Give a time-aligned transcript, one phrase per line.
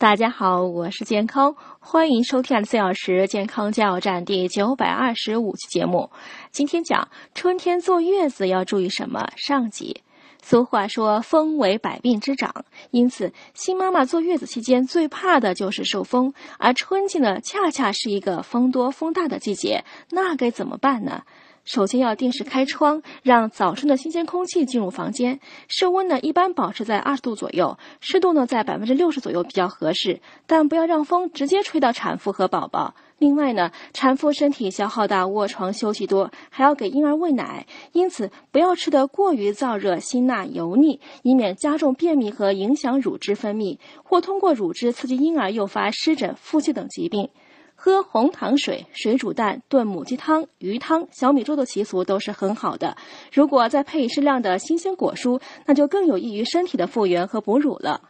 [0.00, 6.08] 大家好，我是健康，欢迎收听二十四小时健康加油站第九百二十五期节目。
[6.50, 10.00] 今天讲春天坐月子要注意什么上集。
[10.42, 21.24] 俗话说风为百病之长，因此新妈妈坐月子期间最怕的就是受风，而春季呢恰恰是一个风多风大的季节，那该怎么办呢？
[21.72, 25.38] 首先要定时开窗，让早春的新鲜空气进入房间。
[25.68, 30.20] 室温呢一般保持在二十度左右，湿度呢在百分之六十左右比较合适。
[30.48, 32.96] 但不要让风直接吹到产妇和宝宝。
[33.18, 47.28] 另外呢，产妇身体消耗大，卧床休息多，还要给婴儿喂奶，因此不要吃得过于燥热、辛辣、油腻，以免加重便秘和影响乳汁分泌，或通过乳汁刺激婴儿诱发湿疹、腹泻等疾病。
[47.82, 52.94] 喝红糖水、水煮蛋、炖母鸡汤、鱼汤、小米粥的习俗都是很好的。
[53.32, 58.09] 如果再配适量的新鲜果蔬，那就更有益于身体的复原和哺乳了。